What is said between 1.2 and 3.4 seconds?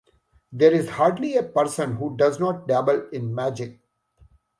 a person who does not dabble in